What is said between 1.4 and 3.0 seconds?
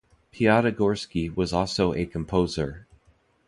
also a composer.